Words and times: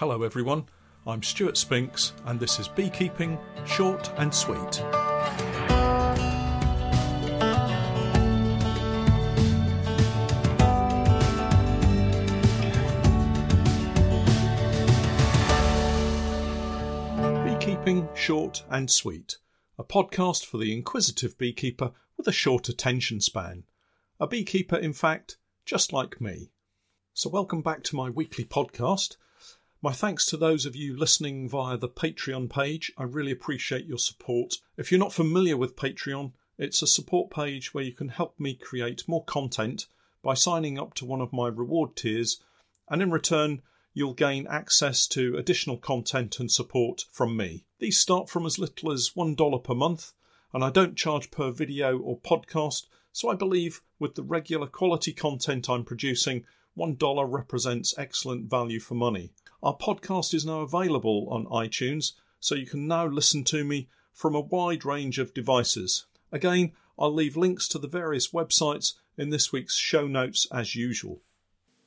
Hello, 0.00 0.22
everyone. 0.22 0.64
I'm 1.06 1.22
Stuart 1.22 1.58
Spinks, 1.58 2.14
and 2.24 2.40
this 2.40 2.58
is 2.58 2.68
Beekeeping 2.68 3.38
Short 3.66 4.10
and 4.16 4.34
Sweet. 4.34 4.56
Beekeeping 17.44 18.08
Short 18.14 18.64
and 18.70 18.90
Sweet, 18.90 19.36
a 19.78 19.84
podcast 19.84 20.46
for 20.46 20.56
the 20.56 20.72
inquisitive 20.72 21.36
beekeeper 21.36 21.92
with 22.16 22.26
a 22.26 22.32
short 22.32 22.70
attention 22.70 23.20
span. 23.20 23.64
A 24.18 24.26
beekeeper, 24.26 24.76
in 24.76 24.94
fact, 24.94 25.36
just 25.66 25.92
like 25.92 26.22
me. 26.22 26.52
So, 27.12 27.28
welcome 27.28 27.60
back 27.60 27.82
to 27.82 27.96
my 27.96 28.08
weekly 28.08 28.46
podcast. 28.46 29.16
My 29.82 29.92
thanks 29.92 30.26
to 30.26 30.36
those 30.36 30.66
of 30.66 30.76
you 30.76 30.94
listening 30.94 31.48
via 31.48 31.78
the 31.78 31.88
Patreon 31.88 32.50
page. 32.50 32.92
I 32.98 33.04
really 33.04 33.32
appreciate 33.32 33.86
your 33.86 33.96
support. 33.96 34.56
If 34.76 34.92
you're 34.92 34.98
not 34.98 35.14
familiar 35.14 35.56
with 35.56 35.74
Patreon, 35.74 36.32
it's 36.58 36.82
a 36.82 36.86
support 36.86 37.30
page 37.30 37.72
where 37.72 37.82
you 37.82 37.94
can 37.94 38.10
help 38.10 38.38
me 38.38 38.52
create 38.52 39.08
more 39.08 39.24
content 39.24 39.86
by 40.22 40.34
signing 40.34 40.78
up 40.78 40.92
to 40.94 41.06
one 41.06 41.22
of 41.22 41.32
my 41.32 41.48
reward 41.48 41.96
tiers, 41.96 42.42
and 42.90 43.00
in 43.00 43.10
return, 43.10 43.62
you'll 43.94 44.12
gain 44.12 44.46
access 44.48 45.06
to 45.06 45.38
additional 45.38 45.78
content 45.78 46.38
and 46.38 46.52
support 46.52 47.06
from 47.10 47.34
me. 47.34 47.64
These 47.78 47.98
start 47.98 48.28
from 48.28 48.44
as 48.44 48.58
little 48.58 48.92
as 48.92 49.12
$1 49.16 49.64
per 49.64 49.74
month, 49.74 50.12
and 50.52 50.62
I 50.62 50.68
don't 50.68 50.94
charge 50.94 51.30
per 51.30 51.52
video 51.52 51.98
or 51.98 52.20
podcast, 52.20 52.82
so 53.12 53.30
I 53.30 53.34
believe 53.34 53.80
with 53.98 54.14
the 54.14 54.24
regular 54.24 54.66
quality 54.66 55.14
content 55.14 55.70
I'm 55.70 55.86
producing, 55.86 56.44
$1 56.76 57.32
represents 57.32 57.94
excellent 57.96 58.50
value 58.50 58.78
for 58.78 58.94
money. 58.94 59.32
Our 59.62 59.76
podcast 59.76 60.32
is 60.32 60.46
now 60.46 60.60
available 60.60 61.28
on 61.30 61.44
iTunes, 61.46 62.12
so 62.38 62.54
you 62.54 62.64
can 62.64 62.88
now 62.88 63.06
listen 63.06 63.44
to 63.44 63.62
me 63.62 63.88
from 64.14 64.34
a 64.34 64.40
wide 64.40 64.86
range 64.86 65.18
of 65.18 65.34
devices. 65.34 66.06
Again, 66.32 66.72
I'll 66.98 67.12
leave 67.12 67.36
links 67.36 67.68
to 67.68 67.78
the 67.78 67.88
various 67.88 68.28
websites 68.28 68.94
in 69.18 69.28
this 69.28 69.52
week's 69.52 69.76
show 69.76 70.06
notes 70.06 70.46
as 70.50 70.74
usual. 70.74 71.20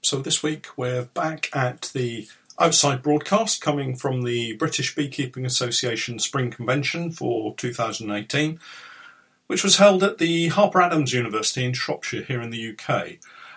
So, 0.02 0.20
this 0.20 0.44
week 0.44 0.68
we're 0.78 1.06
back 1.06 1.50
at 1.56 1.90
the 1.96 2.28
outside 2.60 3.02
broadcast 3.02 3.62
coming 3.62 3.96
from 3.96 4.22
the 4.22 4.54
British 4.54 4.94
Beekeeping 4.94 5.46
Association 5.46 6.20
Spring 6.20 6.52
Convention 6.52 7.12
for 7.12 7.56
2018, 7.56 8.60
which 9.48 9.64
was 9.64 9.78
held 9.78 10.04
at 10.04 10.20
the 10.20 10.50
Harper 10.50 10.82
Adams 10.82 11.12
University 11.12 11.66
in 11.66 11.74
Shropshire 11.74 12.22
here 12.22 12.42
in 12.42 12.52
the 12.52 12.72
UK. 12.78 13.14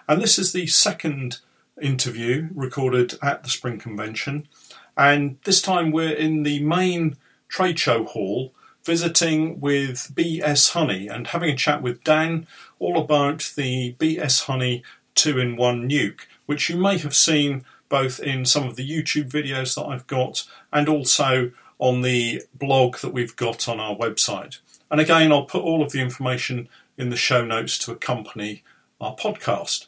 And 0.08 0.22
this 0.22 0.38
is 0.38 0.52
the 0.52 0.66
second 0.68 1.40
interview 1.80 2.48
recorded 2.54 3.14
at 3.22 3.42
the 3.42 3.50
Spring 3.50 3.78
Convention. 3.78 4.48
And 4.96 5.38
this 5.44 5.60
time 5.60 5.90
we're 5.90 6.14
in 6.14 6.42
the 6.42 6.62
main 6.62 7.16
trade 7.48 7.78
show 7.78 8.04
hall 8.04 8.52
visiting 8.84 9.60
with 9.60 10.12
BS 10.14 10.72
Honey 10.72 11.08
and 11.08 11.26
having 11.26 11.50
a 11.50 11.56
chat 11.56 11.82
with 11.82 12.04
Dan 12.04 12.46
all 12.78 12.98
about 12.98 13.52
the 13.56 13.94
BS 13.98 14.44
Honey 14.44 14.82
2 15.16 15.38
in 15.38 15.56
1 15.56 15.88
nuke, 15.88 16.20
which 16.46 16.70
you 16.70 16.76
may 16.76 16.96
have 16.98 17.14
seen 17.14 17.64
both 17.88 18.20
in 18.20 18.44
some 18.44 18.66
of 18.66 18.76
the 18.76 18.88
YouTube 18.88 19.30
videos 19.30 19.74
that 19.74 19.84
I've 19.84 20.06
got 20.06 20.44
and 20.72 20.88
also 20.88 21.50
on 21.78 22.02
the 22.02 22.42
blog 22.54 22.98
that 22.98 23.12
we've 23.12 23.36
got 23.36 23.68
on 23.68 23.80
our 23.80 23.96
website. 23.96 24.58
And 24.90 25.00
again, 25.00 25.32
I'll 25.32 25.44
put 25.44 25.62
all 25.62 25.82
of 25.82 25.92
the 25.92 26.00
information 26.00 26.68
in 26.96 27.10
the 27.10 27.16
show 27.16 27.44
notes 27.44 27.78
to 27.80 27.92
accompany 27.92 28.62
our 29.00 29.14
podcast. 29.14 29.86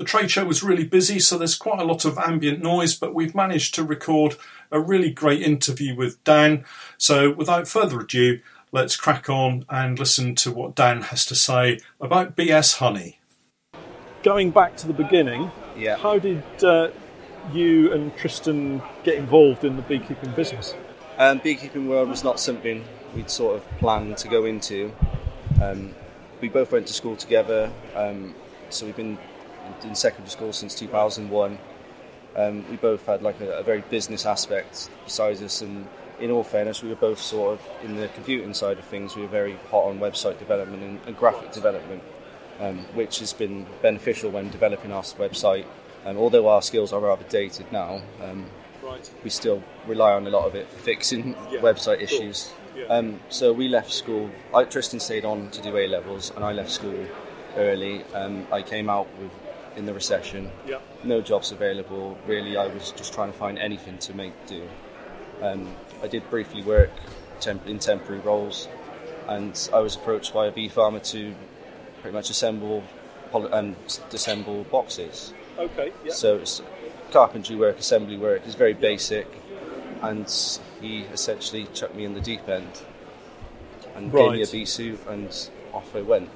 The 0.00 0.06
trade 0.06 0.30
show 0.30 0.46
was 0.46 0.62
really 0.62 0.84
busy, 0.84 1.18
so 1.18 1.36
there's 1.36 1.54
quite 1.54 1.78
a 1.78 1.84
lot 1.84 2.06
of 2.06 2.16
ambient 2.16 2.62
noise, 2.62 2.94
but 2.94 3.14
we've 3.14 3.34
managed 3.34 3.74
to 3.74 3.84
record 3.84 4.34
a 4.72 4.80
really 4.80 5.10
great 5.10 5.42
interview 5.42 5.94
with 5.94 6.24
Dan. 6.24 6.64
So, 6.96 7.30
without 7.32 7.68
further 7.68 8.00
ado, 8.00 8.40
let's 8.72 8.96
crack 8.96 9.28
on 9.28 9.66
and 9.68 9.98
listen 9.98 10.34
to 10.36 10.52
what 10.52 10.74
Dan 10.74 11.02
has 11.02 11.26
to 11.26 11.34
say 11.34 11.80
about 12.00 12.34
BS 12.34 12.78
Honey. 12.78 13.20
Going 14.22 14.50
back 14.50 14.74
to 14.78 14.86
the 14.86 14.94
beginning, 14.94 15.50
Yeah. 15.76 15.98
how 15.98 16.18
did 16.18 16.44
uh, 16.64 16.92
you 17.52 17.92
and 17.92 18.16
Tristan 18.16 18.80
get 19.04 19.16
involved 19.16 19.64
in 19.64 19.76
the 19.76 19.82
beekeeping 19.82 20.30
business? 20.30 20.74
Um, 21.18 21.42
beekeeping 21.44 21.90
world 21.90 22.08
was 22.08 22.24
not 22.24 22.40
something 22.40 22.86
we'd 23.14 23.28
sort 23.28 23.56
of 23.56 23.68
planned 23.76 24.16
to 24.16 24.28
go 24.28 24.46
into. 24.46 24.94
Um, 25.62 25.94
we 26.40 26.48
both 26.48 26.72
went 26.72 26.86
to 26.86 26.94
school 26.94 27.16
together, 27.16 27.70
um, 27.94 28.34
so 28.70 28.86
we've 28.86 28.96
been 28.96 29.18
in 29.82 29.94
secondary 29.94 30.30
school 30.30 30.52
since 30.52 30.74
2001. 30.74 31.58
Um, 32.36 32.64
we 32.70 32.76
both 32.76 33.04
had 33.06 33.22
like 33.22 33.40
a, 33.40 33.58
a 33.58 33.62
very 33.62 33.80
business 33.82 34.24
aspect 34.26 34.88
besides 35.04 35.42
us, 35.42 35.62
and 35.62 35.88
in 36.20 36.30
all 36.30 36.44
fairness, 36.44 36.82
we 36.82 36.88
were 36.88 36.94
both 36.96 37.20
sort 37.20 37.58
of 37.58 37.84
in 37.84 37.96
the 37.96 38.08
computing 38.08 38.54
side 38.54 38.78
of 38.78 38.84
things. 38.84 39.16
We 39.16 39.22
were 39.22 39.28
very 39.28 39.56
hot 39.70 39.84
on 39.86 39.98
website 39.98 40.38
development 40.38 40.82
and, 40.82 41.00
and 41.06 41.16
graphic 41.16 41.52
development, 41.52 42.02
um, 42.60 42.78
which 42.94 43.18
has 43.18 43.32
been 43.32 43.66
beneficial 43.82 44.30
when 44.30 44.50
developing 44.50 44.92
our 44.92 45.02
website. 45.02 45.64
Um, 46.04 46.16
although 46.18 46.48
our 46.48 46.62
skills 46.62 46.92
are 46.92 47.00
rather 47.00 47.24
dated 47.28 47.70
now, 47.72 48.00
um, 48.22 48.46
Right. 48.82 49.10
we 49.22 49.28
still 49.30 49.62
rely 49.86 50.12
on 50.12 50.26
a 50.26 50.30
lot 50.30 50.46
of 50.46 50.54
it 50.54 50.66
for 50.68 50.78
fixing 50.78 51.36
Yeah, 51.50 51.60
website 51.60 52.00
issues. 52.00 52.50
yeah. 52.74 52.84
Um, 52.86 53.20
so 53.28 53.52
we 53.52 53.68
left 53.68 53.92
school. 53.92 54.30
I, 54.54 54.64
Tristan 54.64 55.00
stayed 55.00 55.24
on 55.24 55.50
to 55.50 55.60
do 55.62 55.76
A 55.76 55.86
levels, 55.86 56.32
and 56.34 56.44
I 56.44 56.52
left 56.52 56.70
school 56.70 57.06
early. 57.56 58.02
Um, 58.14 58.46
I 58.50 58.62
came 58.62 58.88
out 58.88 59.06
with 59.20 59.30
in 59.76 59.86
the 59.86 59.94
recession, 59.94 60.50
Yeah. 60.66 60.78
no 61.04 61.20
jobs 61.20 61.52
available. 61.52 62.18
Really, 62.26 62.56
I 62.56 62.66
was 62.66 62.92
just 62.92 63.12
trying 63.14 63.32
to 63.32 63.38
find 63.38 63.58
anything 63.58 63.98
to 63.98 64.14
make 64.14 64.32
do. 64.46 64.68
Um, 65.42 65.74
I 66.02 66.06
did 66.08 66.28
briefly 66.30 66.62
work 66.62 66.90
temp- 67.40 67.66
in 67.66 67.78
temporary 67.78 68.20
roles, 68.20 68.68
and 69.28 69.68
I 69.72 69.78
was 69.78 69.96
approached 69.96 70.34
by 70.34 70.46
a 70.46 70.50
bee 70.50 70.68
farmer 70.68 70.98
to 71.00 71.34
pretty 72.02 72.14
much 72.14 72.30
assemble 72.30 72.82
poli- 73.30 73.50
um, 73.52 73.76
assemble 74.12 74.64
boxes. 74.64 75.32
Okay. 75.58 75.92
Yeah. 76.04 76.12
So 76.12 76.36
it's 76.36 76.60
carpentry 77.12 77.56
work, 77.56 77.78
assembly 77.78 78.16
work 78.16 78.42
It's 78.46 78.54
very 78.54 78.74
basic, 78.74 79.26
and 80.02 80.26
he 80.80 81.02
essentially 81.12 81.66
chucked 81.74 81.94
me 81.94 82.04
in 82.04 82.14
the 82.14 82.20
deep 82.20 82.48
end 82.48 82.80
and 83.94 84.12
gave 84.12 84.30
me 84.32 84.38
a 84.38 84.44
Right. 84.44 84.52
bee 84.52 84.64
suit, 84.64 84.98
and 85.08 85.28
off 85.72 85.94
I 85.94 86.00
went. 86.02 86.28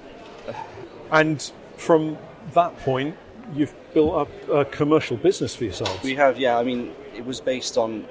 And 1.10 1.50
from 1.76 2.18
that 2.54 2.78
point, 2.80 3.16
you've 3.54 3.74
built 3.92 4.14
up 4.14 4.48
a 4.48 4.64
commercial 4.64 5.16
business 5.16 5.54
for 5.54 5.64
yourselves. 5.64 6.02
We 6.02 6.14
have, 6.14 6.38
yeah. 6.38 6.58
I 6.58 6.64
mean, 6.64 6.94
it 7.16 7.24
was 7.24 7.40
based 7.40 7.76
on 7.76 8.06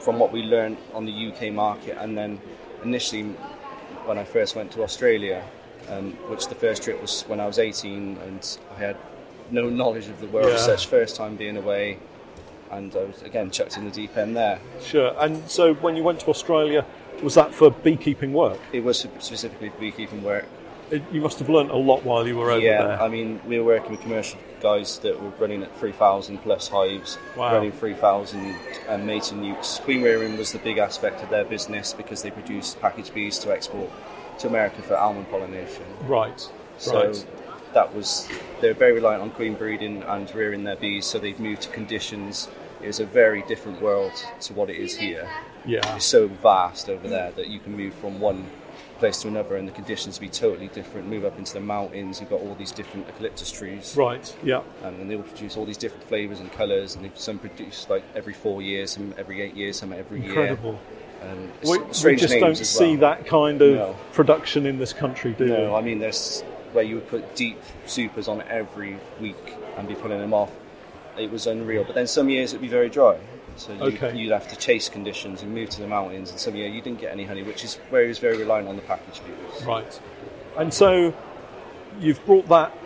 from 0.00 0.18
what 0.18 0.32
we 0.32 0.42
learned 0.42 0.76
on 0.94 1.04
the 1.06 1.12
UK 1.32 1.52
market, 1.52 1.96
and 2.00 2.16
then 2.16 2.40
initially 2.84 3.22
when 4.06 4.16
I 4.18 4.24
first 4.24 4.54
went 4.56 4.70
to 4.72 4.82
Australia, 4.82 5.42
um, 5.88 6.12
which 6.30 6.46
the 6.48 6.54
first 6.54 6.82
trip 6.82 7.00
was 7.00 7.22
when 7.22 7.40
I 7.40 7.46
was 7.46 7.58
18, 7.58 8.16
and 8.18 8.58
I 8.76 8.78
had 8.78 8.96
no 9.50 9.68
knowledge 9.68 10.08
of 10.08 10.20
the 10.20 10.26
world 10.28 10.46
as 10.52 10.60
Yeah. 10.60 10.76
such. 10.76 10.86
First 10.86 11.16
time 11.16 11.36
being 11.36 11.56
away, 11.56 11.98
and 12.70 12.94
I 12.94 13.04
was 13.04 13.22
again 13.22 13.50
chucked 13.50 13.76
in 13.76 13.84
the 13.86 13.90
deep 13.90 14.16
end 14.16 14.36
there. 14.36 14.60
Sure. 14.80 15.14
And 15.18 15.50
so 15.50 15.74
when 15.74 15.96
you 15.96 16.02
went 16.04 16.20
to 16.20 16.28
Australia, 16.30 16.84
was 17.22 17.34
that 17.34 17.52
for 17.52 17.70
beekeeping 17.70 18.32
work? 18.32 18.60
It 18.72 18.84
was 18.84 18.98
specifically 19.18 19.70
for 19.70 19.78
beekeeping 19.80 20.22
work. 20.22 20.46
You 20.90 21.20
must 21.20 21.38
have 21.38 21.48
learnt 21.48 21.70
a 21.70 21.76
lot 21.76 22.04
while 22.04 22.26
you 22.26 22.36
were 22.36 22.50
over 22.50 22.60
yeah, 22.60 22.82
there. 22.82 22.96
Yeah, 22.96 23.02
I 23.02 23.08
mean, 23.08 23.40
we 23.46 23.58
were 23.58 23.64
working 23.64 23.90
with 23.90 24.00
commercial 24.00 24.38
guys 24.60 24.98
that 25.00 25.20
were 25.22 25.30
running 25.38 25.62
at 25.62 25.76
3,000 25.78 26.38
plus 26.38 26.68
hives, 26.68 27.18
Wow. 27.36 27.54
running 27.54 27.72
3,000 27.72 28.56
um, 28.88 29.06
mating 29.06 29.38
nukes. 29.42 29.80
Queen 29.82 30.02
rearing 30.02 30.36
was 30.36 30.52
the 30.52 30.58
big 30.58 30.78
aspect 30.78 31.22
of 31.22 31.30
their 31.30 31.44
business 31.44 31.92
because 31.92 32.22
they 32.22 32.30
produced 32.30 32.80
package 32.80 33.12
bees 33.12 33.38
to 33.40 33.52
export 33.52 33.90
to 34.38 34.48
America 34.48 34.82
for 34.82 34.96
almond 34.96 35.28
pollination. 35.30 35.84
right. 36.06 36.48
So 36.78 37.08
right. 37.08 37.26
that 37.74 37.92
was, 37.92 38.28
they 38.60 38.68
were 38.68 38.74
very 38.74 38.92
reliant 38.92 39.20
on 39.22 39.30
queen 39.30 39.54
breeding 39.54 40.04
and 40.04 40.32
rearing 40.32 40.62
their 40.62 40.76
bees, 40.76 41.06
so 41.06 41.18
they've 41.18 41.40
moved 41.40 41.62
to 41.62 41.68
conditions. 41.70 42.48
It 42.80 42.86
was 42.86 43.00
a 43.00 43.06
very 43.06 43.42
different 43.42 43.82
world 43.82 44.12
to 44.42 44.52
what 44.52 44.70
it 44.70 44.76
is 44.76 44.96
here. 44.96 45.28
Yeah. 45.66 45.96
It's 45.96 46.04
so 46.04 46.28
vast 46.28 46.88
over 46.88 47.08
there 47.08 47.32
that 47.32 47.48
you 47.48 47.58
can 47.58 47.76
move 47.76 47.94
from 47.94 48.20
one 48.20 48.48
place 48.98 49.22
to 49.22 49.28
another 49.28 49.56
and 49.56 49.66
the 49.66 49.72
conditions 49.72 50.18
be 50.18 50.28
totally 50.28 50.68
different. 50.68 51.06
Move 51.08 51.24
up 51.24 51.38
into 51.38 51.52
the 51.54 51.60
mountains, 51.60 52.20
you've 52.20 52.30
got 52.30 52.40
all 52.40 52.54
these 52.56 52.72
different 52.72 53.06
eucalyptus 53.06 53.50
trees. 53.50 53.94
Right. 53.96 54.34
Yeah. 54.42 54.58
Um, 54.82 54.94
and 55.00 55.10
they 55.10 55.16
all 55.16 55.22
produce 55.22 55.56
all 55.56 55.64
these 55.64 55.76
different 55.78 56.04
flavours 56.04 56.40
and 56.40 56.50
colours, 56.52 56.96
and 56.96 57.10
some 57.14 57.38
produce 57.38 57.86
like 57.88 58.04
every 58.14 58.34
four 58.34 58.62
years, 58.62 58.92
some 58.92 59.14
every 59.16 59.40
eight 59.40 59.54
years, 59.54 59.78
some 59.78 59.92
every 59.92 60.24
Incredible. 60.24 60.72
year. 61.22 61.30
Um, 61.32 61.50
We, 61.64 61.78
we 61.78 62.16
just 62.16 62.38
don't 62.38 62.54
see 62.56 62.90
well. 62.96 63.00
that 63.16 63.26
kind 63.26 63.60
of 63.62 63.74
No. 63.74 63.96
production 64.12 64.66
in 64.66 64.78
this 64.78 64.92
country, 64.92 65.32
do 65.32 65.46
No, 65.46 65.70
we? 65.70 65.74
I 65.76 65.80
mean 65.80 65.98
there's 65.98 66.42
where 66.72 66.84
you 66.84 66.96
would 66.96 67.08
put 67.08 67.34
deep 67.34 67.58
supers 67.86 68.28
on 68.28 68.42
every 68.42 68.98
week 69.20 69.54
and 69.76 69.88
be 69.88 69.94
pulling 69.94 70.18
them 70.20 70.34
off. 70.34 70.50
It 71.16 71.30
was 71.32 71.46
unreal. 71.46 71.82
But 71.84 71.94
then 71.94 72.06
some 72.06 72.28
years 72.28 72.52
it'd 72.52 72.60
be 72.62 72.68
very 72.68 72.88
dry. 72.90 73.18
So 73.58 73.72
you, 73.72 73.80
Okay. 73.82 74.16
you'd 74.16 74.32
have 74.32 74.48
to 74.48 74.56
chase 74.56 74.88
conditions 74.88 75.42
and 75.42 75.52
move 75.52 75.68
to 75.70 75.80
the 75.80 75.86
mountains, 75.88 76.30
and 76.30 76.38
some 76.38 76.54
year 76.54 76.68
you 76.68 76.80
didn't 76.80 77.00
get 77.00 77.12
any 77.12 77.24
honey, 77.24 77.42
which 77.42 77.64
is 77.64 77.76
where 77.90 78.02
he 78.02 78.08
was 78.08 78.18
very 78.18 78.36
reliant 78.38 78.68
on 78.68 78.76
the 78.76 78.82
package 78.82 79.20
bees. 79.26 79.64
Right. 79.66 80.00
And 80.56 80.72
so 80.72 81.12
you've 82.00 82.24
brought 82.24 82.48
that 82.48 82.76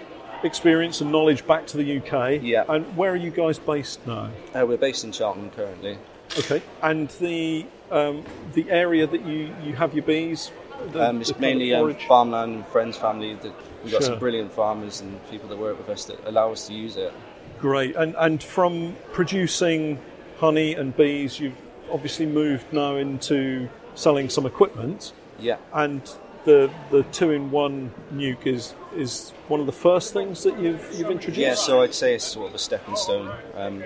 experience 0.43 1.01
and 1.01 1.13
knowledge 1.13 1.47
back 1.47 1.67
to 1.69 1.77
the 1.77 1.99
UK. 1.99 2.41
Yeah. 2.43 2.65
And 2.69 2.97
where 2.97 3.13
are 3.13 3.17
you 3.17 3.31
guys 3.31 3.59
based 3.59 4.05
now? 4.07 4.31
Uh, 4.55 4.65
we're 4.67 4.77
based 4.79 5.05
in 5.05 5.13
Cheltenham 5.13 5.51
currently. 5.51 5.99
Okay. 6.39 6.63
And 6.83 7.09
the 7.21 7.67
um, 7.91 8.25
the 8.55 8.71
area 8.71 9.07
that 9.07 9.25
you, 9.27 9.55
you 9.63 9.75
have 9.75 9.93
your 9.95 10.03
bees. 10.05 10.51
The, 10.93 11.11
Um, 11.11 11.21
it's 11.21 11.29
the 11.29 11.35
kind 11.35 11.45
of 11.45 11.59
mainly 11.59 11.75
um, 11.75 11.95
farmland 12.09 12.55
and 12.55 12.67
friends, 12.69 12.97
family. 12.97 13.35
That 13.35 13.53
we've 13.85 13.93
got 13.93 14.03
Sure. 14.03 14.13
some 14.13 14.19
brilliant 14.19 14.51
farmers 14.53 15.03
and 15.03 15.21
people 15.31 15.49
that 15.51 15.59
work 15.59 15.77
with 15.77 15.91
us 15.91 16.07
that 16.07 16.19
allow 16.27 16.51
us 16.51 16.67
to 16.69 16.73
use 16.73 16.97
it. 16.97 17.13
Great. 17.61 17.95
And 17.97 18.15
and 18.19 18.43
from 18.43 18.97
producing 19.13 19.99
honey 20.43 20.75
and 20.75 20.95
bees, 20.97 21.39
you've 21.39 21.57
obviously 21.89 22.27
moved 22.27 22.67
now 22.73 22.97
into 22.97 23.69
selling 23.95 24.29
some 24.29 24.45
equipment. 24.45 25.13
Yeah. 25.39 25.59
And 25.73 26.03
the 26.45 26.69
the 26.91 27.05
two 27.05 27.31
in 27.31 27.53
one 27.53 27.93
nuke 28.13 28.47
is 28.47 28.75
is 28.97 29.31
one 29.47 29.61
of 29.61 29.67
the 29.67 29.79
first 29.89 30.13
things 30.13 30.43
that 30.43 30.59
you've 30.59 30.85
you've 30.97 31.11
introduced. 31.11 31.39
Yeah, 31.39 31.55
so 31.55 31.83
I'd 31.83 31.95
say 31.95 32.17
it's 32.17 32.25
sort 32.25 32.49
of 32.49 32.55
a 32.57 32.59
stepping 32.59 32.97
stone. 32.97 33.33
Um, 33.55 33.85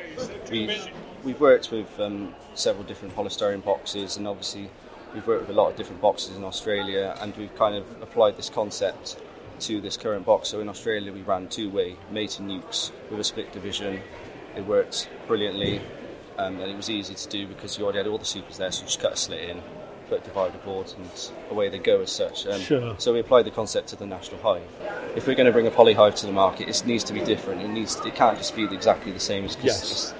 we've 0.50 0.88
we've 1.22 1.40
worked 1.40 1.70
with 1.70 2.00
um, 2.00 2.34
several 2.54 2.84
different 2.84 3.14
polystyrene 3.14 3.62
boxes, 3.62 4.16
and 4.16 4.26
obviously 4.26 4.70
we've 5.12 5.26
worked 5.26 5.42
with 5.46 5.56
a 5.56 5.60
lot 5.60 5.68
of 5.70 5.76
different 5.76 6.00
boxes 6.00 6.36
in 6.36 6.44
Australia, 6.44 7.14
and 7.20 7.36
we've 7.36 7.54
kind 7.56 7.74
of 7.76 7.84
applied 8.00 8.36
this 8.38 8.48
concept 8.48 9.20
to 9.60 9.80
this 9.80 9.96
current 9.98 10.24
box. 10.24 10.48
So 10.48 10.60
in 10.60 10.68
Australia, 10.68 11.12
we 11.12 11.22
ran 11.22 11.48
two-way 11.48 11.96
mating 12.10 12.48
nukes 12.48 12.92
with 13.10 13.20
a 13.20 13.24
split 13.24 13.52
division. 13.52 14.00
It 14.56 14.64
worked 14.66 15.08
brilliantly, 15.26 15.82
um, 16.38 16.60
and 16.60 16.70
it 16.70 16.76
was 16.76 16.90
easy 16.90 17.14
to 17.14 17.28
do 17.28 17.46
because 17.46 17.78
you 17.78 17.84
already 17.84 17.98
had 17.98 18.06
all 18.06 18.18
the 18.18 18.24
supers 18.24 18.56
there, 18.58 18.70
so 18.70 18.80
you 18.82 18.86
just 18.86 19.00
cut 19.00 19.12
a 19.12 19.16
slit 19.16 19.48
in. 19.50 19.62
Put 20.08 20.20
a 20.20 20.24
divider 20.24 20.58
board 20.58 20.92
and 20.96 21.30
away 21.50 21.68
they 21.68 21.78
go 21.80 22.00
as 22.00 22.12
such. 22.12 22.46
Um, 22.46 22.60
Sure. 22.60 22.94
So 22.98 23.12
we 23.12 23.18
applied 23.18 23.44
the 23.44 23.50
concept 23.50 23.88
to 23.88 23.96
the 23.96 24.06
national 24.06 24.40
hive. 24.40 24.62
If 25.16 25.26
we're 25.26 25.34
going 25.34 25.46
to 25.46 25.52
bring 25.52 25.66
a 25.66 25.70
poly 25.72 25.94
hive 25.94 26.14
to 26.16 26.26
the 26.26 26.32
market, 26.32 26.68
it 26.68 26.80
needs 26.86 27.02
to 27.04 27.12
be 27.12 27.20
different. 27.24 27.62
It 27.62 27.68
needs. 27.68 27.96
It 28.06 28.14
can't 28.14 28.38
just 28.38 28.54
be 28.54 28.64
exactly 28.64 29.10
the 29.10 29.18
same. 29.18 29.46
'cause 29.48 29.56
Yes. 29.64 30.14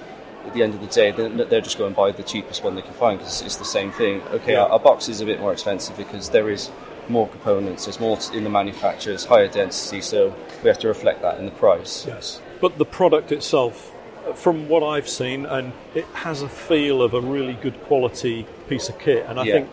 At 0.45 0.53
the 0.53 0.63
end 0.63 0.73
of 0.73 0.81
the 0.81 0.87
day, 0.87 1.11
they're, 1.11 1.29
they're 1.29 1.61
just 1.61 1.77
going 1.77 1.93
to 1.93 1.95
buy 1.97 2.11
the 2.11 2.23
cheapest 2.23 2.63
one 2.63 2.75
they 2.75 2.81
can 2.81 2.93
find 2.93 3.17
because 3.19 3.41
it's 3.41 3.57
the 3.57 3.65
same 3.65 3.91
thing. 3.91 4.21
Okay, 4.31 4.53
Yeah. 4.53 4.63
our, 4.63 4.71
our 4.71 4.79
box 4.79 5.07
is 5.09 5.19
a 5.21 5.25
bit 5.25 5.39
more 5.41 5.51
expensive 5.53 5.95
because 5.97 6.29
there 6.29 6.49
is 6.49 6.69
more 7.09 7.27
components. 7.29 7.85
There's 7.85 7.99
more 8.01 8.17
in 8.33 8.43
the 8.43 8.49
manufacture. 8.49 9.11
It's 9.13 9.23
higher 9.25 9.47
density, 9.47 10.01
so 10.01 10.33
we 10.63 10.69
have 10.69 10.79
to 10.79 10.87
reflect 10.89 11.21
that 11.21 11.37
in 11.39 11.45
the 11.45 11.51
price. 11.51 12.05
Yes. 12.07 12.41
But 12.61 12.77
the 12.77 12.85
product 12.85 13.31
itself, 13.33 13.93
from 14.35 14.67
what 14.69 14.83
I've 14.83 15.07
seen, 15.09 15.45
and 15.45 15.73
it 15.95 16.05
has 16.13 16.41
a 16.41 16.49
feel 16.49 17.01
of 17.01 17.13
a 17.13 17.21
really 17.21 17.53
good 17.53 17.79
quality 17.85 18.45
piece 18.69 18.89
of 18.89 18.97
kit, 18.99 19.25
and 19.27 19.39
I 19.39 19.43
Yeah. 19.43 19.53
think 19.53 19.69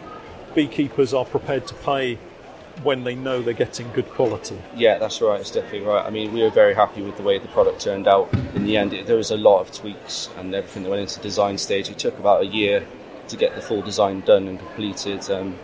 beekeepers 0.54 1.12
are 1.14 1.24
prepared 1.24 1.66
to 1.66 1.74
pay 1.74 2.18
when 2.82 3.04
they 3.04 3.14
know 3.14 3.40
they're 3.40 3.54
getting 3.54 3.88
good 3.94 4.08
quality. 4.10 4.56
Yeah, 4.76 4.98
that's 4.98 5.20
right. 5.20 5.40
It's 5.40 5.50
definitely 5.50 5.86
right. 5.86 6.04
I 6.04 6.10
mean, 6.10 6.32
we 6.32 6.42
were 6.42 6.50
very 6.50 6.74
happy 6.74 7.02
with 7.02 7.16
the 7.16 7.22
way 7.22 7.38
the 7.38 7.48
product 7.48 7.80
turned 7.80 8.08
out. 8.08 8.28
In 8.54 8.64
the 8.66 8.76
end, 8.76 8.92
it, 8.92 9.06
there 9.06 9.16
was 9.16 9.30
a 9.30 9.36
lot 9.36 9.60
of 9.60 9.70
tweaks 9.72 10.28
and 10.38 10.54
everything 10.54 10.82
that 10.82 10.90
went 10.90 11.02
into 11.02 11.16
the 11.18 11.22
design 11.22 11.56
stage. 11.58 11.88
It 11.88 11.98
took 11.98 12.18
about 12.18 12.42
a 12.42 12.46
year 12.46 12.84
to 13.28 13.36
get 13.36 13.54
the 13.54 13.60
full 13.62 13.80
design 13.80 14.22
done 14.22 14.48
and 14.48 14.58
completed. 14.58 15.30
Um, 15.30 15.56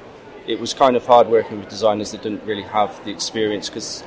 it 0.47 0.61
was 0.61 0.73
kind 0.73 0.97
of 0.97 1.05
hard 1.05 1.27
working 1.29 1.59
with 1.59 1.69
designers 1.69 2.13
that 2.13 2.23
didn't 2.23 2.45
really 2.45 2.63
have 2.63 3.05
the 3.05 3.11
experience 3.11 3.69
because 3.69 4.03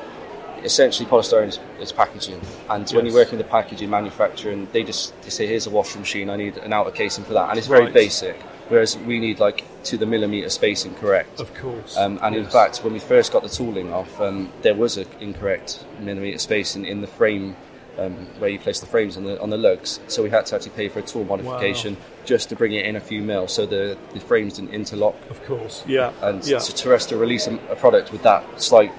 essentially 0.63 1.07
polystyrene 1.10 1.48
is, 1.50 1.60
is 1.80 1.92
packaging, 1.92 2.39
and 2.69 2.89
when 2.92 3.06
you 3.06 3.12
Yes. 3.12 3.15
work 3.21 3.31
in 3.33 3.38
the 3.38 3.44
packaging 3.44 3.89
manufacturing, 3.89 4.68
they 4.71 4.83
just 4.83 5.13
they 5.24 5.30
say, 5.30 5.45
"Here's 5.48 5.68
a 5.68 5.69
washing 5.69 6.01
machine. 6.01 6.30
I 6.30 6.36
need 6.38 6.57
an 6.57 6.74
outer 6.74 6.92
casing 6.92 7.24
for 7.24 7.33
that," 7.33 7.50
and 7.50 7.57
it's 7.57 7.68
very 7.68 7.86
Right. 7.86 7.94
basic. 7.94 8.36
Whereas 8.69 8.98
we 8.98 9.19
need 9.19 9.39
like 9.39 9.63
to 9.83 9.98
the 9.98 10.06
millimeter 10.06 10.50
spacing 10.50 10.95
correct. 10.95 11.39
Of 11.42 11.54
course. 11.54 11.98
Um, 11.98 12.18
and 12.24 12.36
in 12.36 12.45
fact, 12.45 12.77
when 12.83 12.94
we 12.94 13.00
first 13.00 13.33
got 13.33 13.44
the 13.44 13.50
tooling 13.50 13.92
off, 13.92 14.19
um, 14.21 14.50
there 14.62 14.74
was 14.74 14.98
an 14.98 15.06
incorrect 15.19 15.83
millimeter 16.00 16.38
spacing 16.39 16.86
in 16.86 17.01
the 17.01 17.07
frame 17.07 17.56
um, 18.00 18.13
where 18.39 18.50
you 18.50 18.57
place 18.57 18.80
the 18.80 18.88
frames 18.88 19.18
on 19.18 19.24
the 19.25 19.39
on 19.42 19.50
the 19.50 19.57
lugs. 19.57 20.00
So 20.07 20.24
we 20.24 20.30
had 20.30 20.45
to 20.48 20.56
actually 20.56 20.71
pay 20.71 20.88
for 20.88 21.00
a 21.00 21.01
tool 21.04 21.25
modification 21.25 21.98
just 22.25 22.50
to 22.50 22.56
bring 22.56 22.71
it 22.71 22.86
in 22.86 22.95
a 22.95 23.00
few 23.01 23.21
mil, 23.21 23.48
so 23.48 23.65
the, 23.65 23.98
the 24.13 24.19
frames 24.21 24.54
didn't 24.56 24.71
interlock. 24.74 25.15
of 25.30 25.44
course. 25.45 25.83
Yeah. 25.86 26.12
And 26.21 26.44
yeah. 26.45 26.57
so 26.60 26.74
to 26.74 26.95
us 26.95 27.06
to 27.07 27.18
release 27.18 27.45
a, 27.48 27.56
a 27.69 27.75
product 27.75 28.12
with 28.13 28.24
that 28.24 28.44
slight 28.62 28.92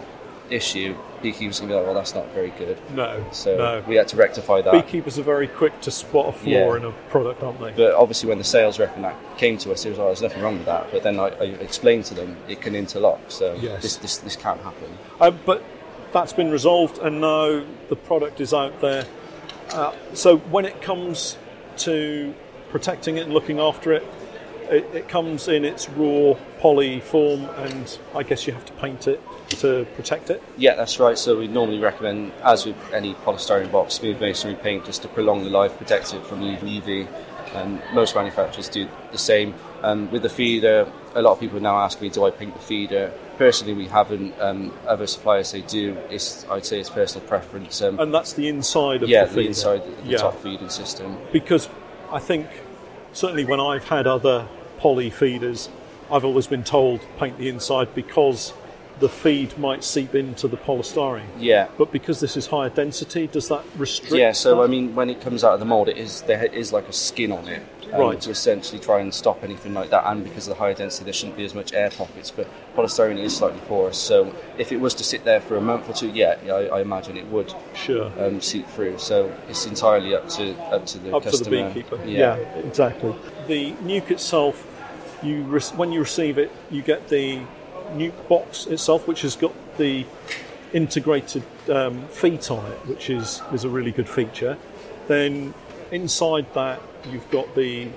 issue, 0.50 0.94
beekeepers 1.23 1.58
can 1.58 1.69
be 1.69 1.75
like, 1.75 1.85
"Well, 1.85 1.94
that's 1.94 2.14
not 2.14 2.26
very 2.35 2.50
good." 2.58 2.79
no. 2.94 3.25
So 3.32 3.56
no. 3.56 3.85
we 3.87 3.96
had 3.96 4.08
to 4.08 4.17
rectify 4.17 4.61
that. 4.62 4.73
Beekeepers 4.73 5.19
are 5.19 5.23
very 5.23 5.49
quick 5.49 5.81
to 5.82 5.91
spot 5.91 6.29
a 6.29 6.32
flaw 6.32 6.50
Yeah. 6.50 6.76
in 6.76 6.85
a 6.85 6.93
product, 7.11 7.43
aren't 7.43 7.61
they? 7.61 7.73
But 7.73 7.94
obviously, 7.94 8.29
when 8.29 8.38
the 8.38 8.44
sales 8.44 8.79
rep 8.79 8.94
and 8.96 9.05
that 9.05 9.17
came 9.38 9.56
to 9.58 9.73
us, 9.73 9.85
it 9.85 9.91
was 9.91 9.99
like, 9.99 10.08
"There's 10.08 10.23
nothing 10.23 10.43
wrong 10.43 10.56
with 10.58 10.67
that." 10.67 10.91
But 10.93 11.02
then 11.02 11.19
I, 11.19 11.29
I 11.29 11.44
explained 11.61 12.05
to 12.06 12.14
them 12.14 12.37
it 12.49 12.61
can 12.61 12.75
interlock, 12.75 13.20
so 13.29 13.55
Yes. 13.61 13.82
this, 13.82 13.96
this 13.96 14.17
this 14.19 14.37
can't 14.37 14.61
happen. 14.61 14.99
Uh, 15.20 15.31
but 15.31 15.62
that's 16.12 16.32
been 16.32 16.50
resolved, 16.50 16.99
and 16.99 17.20
now 17.20 17.62
the 17.88 17.96
product 17.96 18.41
is 18.41 18.52
out 18.55 18.81
there. 18.81 19.05
Uh, 19.70 19.93
so 20.12 20.37
when 20.38 20.64
it 20.64 20.81
comes 20.82 21.37
to 21.79 22.35
protecting 22.70 23.17
it 23.17 23.23
and 23.25 23.32
looking 23.32 23.58
after 23.58 23.93
it, 23.93 24.05
it, 24.71 24.85
it 24.95 25.09
comes 25.09 25.49
in 25.49 25.65
its 25.65 25.89
raw 25.91 26.35
poly 26.61 27.01
form, 27.01 27.45
and 27.59 27.99
I 28.15 28.23
guess 28.23 28.47
you 28.47 28.53
have 28.53 28.65
to 28.67 28.73
paint 28.75 29.07
it 29.09 29.21
to 29.61 29.87
protect 29.97 30.31
it. 30.31 30.43
Yeah, 30.57 30.75
that's 30.75 30.99
right. 30.99 31.19
So 31.19 31.39
we 31.39 31.49
normally 31.49 31.79
recommend, 31.79 32.33
as 32.43 32.67
with 32.67 32.77
any 32.93 33.15
polystyrene 33.15 33.71
box, 33.71 33.95
smooth 33.95 34.21
masonry 34.21 34.57
paint 34.57 34.85
just 34.85 35.03
to 35.03 35.09
prolong 35.09 35.45
the 35.45 35.51
life, 35.51 35.77
protect 35.79 36.15
it 36.15 36.25
from 36.27 36.41
UV. 36.41 37.07
And 37.55 37.81
most 37.93 38.17
manufacturers 38.17 38.69
do 38.69 38.89
the 39.13 39.19
same. 39.19 39.55
Um, 39.83 40.11
with 40.11 40.23
the 40.23 40.29
feeder, 40.29 40.91
a 41.15 41.23
lot 41.23 41.33
of 41.33 41.41
people 41.41 41.61
now 41.61 41.77
ask 41.79 42.01
me, 42.01 42.09
do 42.09 42.25
I 42.25 42.31
paint 42.33 42.53
the 42.53 42.61
feeder? 42.61 43.13
Personally, 43.39 43.75
we 43.75 43.87
haven't. 43.87 44.35
Um, 44.41 44.73
other 44.89 45.07
suppliers 45.07 45.53
they 45.53 45.61
do. 45.61 45.97
It's 46.11 46.45
I'd 46.51 46.65
say 46.67 46.81
it's 46.81 46.91
personal 46.91 47.29
preference. 47.29 47.81
Um, 47.81 48.01
And 48.01 48.13
that's 48.13 48.33
the 48.33 48.49
inside 48.49 49.05
of 49.05 49.09
yeah, 49.09 49.23
the 49.25 49.29
the, 49.29 49.35
feeder. 49.37 49.49
inside, 49.49 49.83
the 50.05 50.11
Yeah. 50.11 50.17
top 50.19 50.41
feeding 50.43 50.69
system. 50.69 51.17
because 51.33 51.69
I 52.11 52.19
think 52.19 52.47
certainly 53.15 53.45
when 53.45 53.61
I've 53.61 53.85
had 53.85 54.07
other 54.07 54.47
poly 54.79 55.09
feeders, 55.09 55.71
I've 56.11 56.25
always 56.25 56.47
been 56.47 56.65
told 56.65 57.01
paint 57.17 57.39
the 57.39 57.49
inside 57.49 57.95
because 57.95 58.53
the 59.00 59.08
feed 59.08 59.58
might 59.58 59.82
seep 59.82 60.14
into 60.14 60.46
the 60.46 60.56
polystyrene. 60.56 61.25
Yeah, 61.38 61.69
But 61.76 61.91
because 61.91 62.20
this 62.20 62.37
is 62.37 62.46
higher 62.46 62.69
density, 62.70 63.26
does 63.26 63.49
that 63.49 63.64
restrict? 63.76 64.14
Yeah, 64.14 64.32
so 64.32 64.56
that? 64.58 64.62
I 64.62 64.67
mean, 64.69 64.94
when 64.94 65.11
it 65.11 65.20
comes 65.20 65.43
out 65.43 65.55
of 65.55 65.61
the 65.61 65.67
mold, 65.67 65.88
it 65.88 65.96
is 65.99 66.23
there 66.23 66.44
is 66.46 66.73
like 66.73 66.88
a 66.88 66.93
skin 66.93 67.32
on 67.32 67.49
it, 67.49 67.62
um, 67.93 68.00
Right. 68.00 68.20
To 68.20 68.31
essentially 68.31 68.81
try 68.81 69.00
and 69.00 69.12
stop 69.12 69.43
anything 69.43 69.75
like 69.75 69.91
that, 69.91 70.05
and 70.06 70.23
because 70.25 70.46
of 70.49 70.55
the 70.55 70.61
higher 70.61 70.75
density, 70.75 71.05
there 71.05 71.12
shouldn't 71.12 71.37
be 71.37 71.44
as 71.44 71.55
much 71.55 71.73
air 71.73 71.91
pockets. 71.91 72.31
But 72.31 72.46
polystyrene 72.76 73.19
is 73.19 73.37
slightly 73.37 73.61
porous, 73.67 73.99
so 73.99 74.32
if 74.58 74.70
it 74.73 74.79
was 74.81 74.94
to 74.94 75.05
sit 75.05 75.25
there 75.25 75.41
for 75.41 75.56
a 75.56 75.61
month 75.61 75.88
or 75.88 75.93
two, 75.93 76.08
yeah, 76.11 76.37
yeah 76.44 76.55
I, 76.55 76.79
I 76.79 76.81
imagine 76.81 77.17
it 77.17 77.26
would 77.29 77.52
sure. 77.75 78.12
um, 78.25 78.41
seep 78.41 78.69
through. 78.69 78.99
So 78.99 79.32
it's 79.49 79.67
entirely 79.67 80.14
up 80.14 80.29
to 80.31 80.55
up 80.73 80.87
to 80.87 80.99
the 80.99 81.14
Up 81.17 81.23
to 81.25 81.31
the 81.31 81.37
customer. 81.38 81.69
beekeeper. 81.73 81.99
Yeah. 82.06 82.37
exactly. 82.37 83.14
The 83.49 83.73
nuke 83.82 84.11
itself, 84.12 84.67
you 85.23 85.43
re- 85.43 85.60
when 85.77 85.91
you 85.93 86.01
receive 86.01 86.39
it, 86.39 86.51
you 86.70 86.82
get 86.82 87.08
the 87.08 87.43
nuke 87.93 88.29
box 88.29 88.67
itself, 88.67 89.06
which 89.06 89.22
has 89.22 89.36
got 89.36 89.53
the 89.76 90.06
integrated 90.72 91.43
um, 91.70 92.06
feet 92.08 92.50
on 92.50 92.64
it, 92.72 92.79
which 92.86 93.10
is 93.10 93.43
is 93.53 93.64
a 93.64 93.69
really 93.69 93.93
good 93.93 94.08
feature. 94.08 94.58
Then 95.06 95.55
inside 95.91 96.53
that, 96.55 96.81
you've 97.10 97.31
got 97.31 97.55
the 97.55 97.88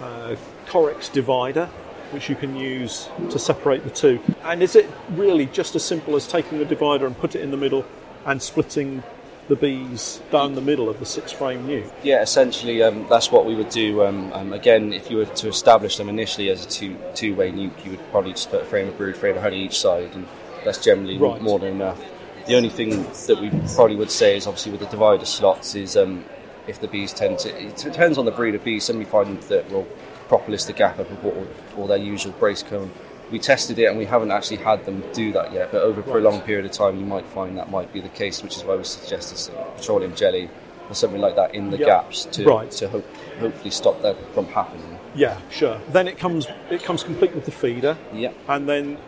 uh, 0.00 0.36
Correx 0.66 1.10
divider, 1.12 1.66
which 2.10 2.28
you 2.28 2.36
can 2.36 2.56
use 2.56 3.08
to 3.30 3.38
separate 3.38 3.84
the 3.84 3.90
two. 3.90 4.20
And 4.42 4.62
is 4.62 4.76
it 4.76 4.88
really 5.10 5.46
just 5.46 5.74
as 5.74 5.84
simple 5.84 6.16
as 6.16 6.26
taking 6.26 6.58
the 6.58 6.64
divider 6.64 7.06
and 7.06 7.16
put 7.16 7.34
it 7.34 7.40
in 7.40 7.50
the 7.50 7.56
middle 7.56 7.84
and 8.24 8.42
splitting 8.42 9.02
the 9.48 9.56
bees 9.56 10.20
down 10.30 10.54
the 10.54 10.60
middle 10.60 10.88
of 10.88 10.98
the 10.98 11.06
six 11.06 11.32
frame 11.32 11.66
nuke? 11.66 11.90
Yeah, 12.02 12.22
essentially, 12.22 12.82
um, 12.82 13.06
that's 13.08 13.30
what 13.30 13.46
we 13.46 13.54
would 13.54 13.68
do. 13.70 14.04
Um, 14.04 14.32
um, 14.32 14.52
again, 14.52 14.92
if 14.92 15.10
you 15.10 15.18
were 15.18 15.24
to 15.26 15.48
establish 15.48 15.96
them 15.96 16.08
initially 16.08 16.50
as 16.50 16.64
a 16.64 16.68
two 16.68 16.96
two 17.14 17.34
way 17.34 17.52
nuke, 17.52 17.84
you 17.84 17.92
would 17.92 18.10
probably 18.10 18.32
just 18.32 18.50
put 18.50 18.62
a 18.62 18.64
frame 18.64 18.88
of 18.88 18.96
brood, 18.98 19.16
frame 19.16 19.36
of 19.36 19.42
honey 19.42 19.64
each 19.64 19.78
side, 19.78 20.10
and 20.14 20.26
that's 20.64 20.82
generally 20.82 21.16
Right. 21.18 21.40
more 21.40 21.58
than 21.58 21.68
enough. 21.74 22.02
The 22.46 22.56
only 22.56 22.68
thing 22.70 22.90
that 23.26 23.38
we 23.40 23.50
probably 23.74 23.96
would 23.96 24.10
say 24.10 24.36
is 24.36 24.46
obviously 24.46 24.72
with 24.72 24.80
the 24.80 24.86
divider 24.86 25.24
slots 25.24 25.74
is 25.74 25.96
um, 25.96 26.24
if 26.68 26.80
the 26.80 26.88
bees 26.88 27.12
tend 27.12 27.38
to. 27.40 27.48
It 27.48 27.76
depends 27.76 28.18
on 28.18 28.24
the 28.24 28.30
breed 28.30 28.54
of 28.54 28.62
bees. 28.64 28.84
Some 28.84 28.98
we 28.98 29.04
find 29.04 29.40
that 29.42 29.70
will 29.70 29.86
propolis 30.28 30.64
the 30.64 30.72
gap 30.72 30.98
up 30.98 31.08
or, 31.24 31.46
or 31.76 31.88
their 31.88 31.96
usual 31.96 32.32
brace 32.38 32.62
comb. 32.62 32.90
We 33.30 33.38
tested 33.40 33.78
it 33.78 33.86
and 33.86 33.98
we 33.98 34.04
haven't 34.04 34.30
actually 34.30 34.58
had 34.58 34.84
them 34.84 35.02
do 35.12 35.32
that 35.32 35.52
yet, 35.52 35.72
but 35.72 35.82
over 35.82 36.00
a 36.00 36.02
prolonged 36.02 36.44
period 36.44 36.64
of 36.64 36.70
time, 36.72 36.98
you 36.98 37.04
might 37.06 37.26
find 37.26 37.58
that 37.58 37.70
might 37.70 37.92
be 37.92 38.00
the 38.00 38.08
case, 38.10 38.42
which 38.42 38.56
is 38.56 38.62
why 38.64 38.76
we 38.76 38.84
suggested 38.84 39.36
some 39.36 39.54
petroleum 39.76 40.14
jelly 40.14 40.48
or 40.88 40.94
something 40.94 41.20
like 41.20 41.34
that 41.34 41.52
in 41.54 41.70
the 41.70 41.78
Yeah. 41.78 41.86
gaps 41.86 42.26
to, 42.26 42.44
Right. 42.44 42.70
to 42.72 42.88
hope, 42.88 43.04
hopefully 43.40 43.70
stop 43.70 44.00
that 44.02 44.16
from 44.32 44.46
happening. 44.46 44.98
Yeah, 45.16 45.38
sure. 45.50 45.78
Then 45.88 46.06
it 46.06 46.18
comes 46.18 46.46
it 46.70 46.84
comes 46.84 47.02
complete 47.02 47.34
with 47.34 47.46
the 47.46 47.50
feeder, 47.50 47.96
Yeah. 48.12 48.30
and 48.48 48.68
then 48.68 48.98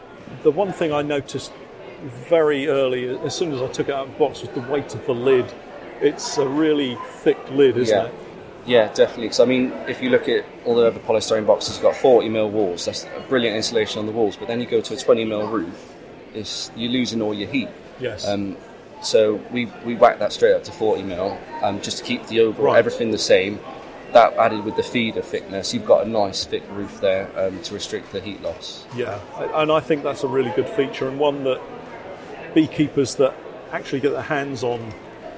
the 0.43 0.51
one 0.51 0.73
thing 0.73 0.93
I 0.93 1.03
noticed 1.03 1.53
very 2.29 2.69
early, 2.69 3.17
as 3.25 3.35
soon 3.35 3.53
as 3.53 3.63
I 3.63 3.69
took 3.69 3.89
it 3.89 3.95
out 3.95 4.07
of 4.09 4.13
the 4.15 4.19
box, 4.19 4.41
was 4.41 4.51
the 4.51 4.61
weight 4.73 4.95
of 4.95 5.05
the 5.07 5.13
lid. 5.15 5.45
It's 6.01 6.39
a 6.39 6.47
really 6.49 6.97
thick 7.23 7.39
lid, 7.53 7.77
isn't 7.77 7.97
Yeah. 7.97 8.05
it? 8.07 8.15
Yeah, 8.69 8.93
definitely. 8.93 9.25
Because 9.25 9.41
I 9.41 9.47
mean, 9.47 9.73
if 9.89 10.03
you 10.03 10.11
look 10.11 10.29
at 10.29 10.45
all 10.65 10.77
the 10.77 10.87
other 10.87 11.01
polystyrene 11.01 11.47
boxes, 11.47 11.77
you've 11.77 11.83
got 11.83 11.97
40 11.97 12.29
mil 12.29 12.51
walls. 12.51 12.85
That's 12.85 13.05
a 13.05 13.25
brilliant 13.29 13.57
insulation 13.57 13.99
on 13.99 14.07
the 14.07 14.13
walls. 14.13 14.37
But 14.37 14.47
then 14.49 14.61
you 14.61 14.67
go 14.67 14.81
to 14.83 14.95
a 14.95 14.97
20 14.97 15.25
mil 15.25 15.49
roof, 15.49 15.95
it's, 16.35 16.71
you're 16.77 16.93
losing 16.93 17.23
all 17.23 17.33
your 17.35 17.49
heat. 17.49 17.69
Yes. 17.99 18.27
Um, 18.29 18.57
So 19.01 19.37
we, 19.53 19.67
we 19.85 19.95
whacked 19.95 20.19
that 20.19 20.33
straight 20.33 20.55
up 20.55 20.65
to 20.65 20.73
40 20.73 21.03
mil, 21.05 21.39
um, 21.63 21.81
just 21.81 21.99
to 21.99 22.05
keep 22.05 22.27
the 22.27 22.41
overall 22.41 22.73
Right. 22.73 22.79
everything 22.79 23.11
the 23.11 23.19
same. 23.19 23.59
That 24.13 24.33
added 24.35 24.65
with 24.65 24.75
the 24.77 24.83
feeder 24.83 25.23
thickness, 25.23 25.73
you've 25.73 25.85
got 25.87 26.05
a 26.07 26.09
nice 26.09 26.45
thick 26.45 26.63
roof 26.73 27.01
there 27.01 27.29
um, 27.37 27.63
to 27.63 27.75
restrict 27.75 28.11
the 28.13 28.21
heat 28.21 28.41
loss. 28.43 28.87
Yeah, 28.97 29.21
and 29.55 29.71
I 29.71 29.81
think 29.81 30.03
that's 30.03 30.25
a 30.25 30.29
really 30.29 30.51
good 30.57 30.69
feature 30.69 31.09
and 31.09 31.19
one 31.19 31.45
that 31.45 31.61
beekeepers 32.55 33.15
that 33.17 33.35
actually 33.71 34.01
get 34.01 34.11
their 34.13 34.23
hands 34.23 34.63
on 34.65 34.93